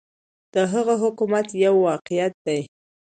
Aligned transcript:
د 0.53 0.55
هغه 0.71 0.93
حکومت 1.03 1.47
یو 1.65 1.75
واقعیت 1.87 2.33
دی. 2.45 2.61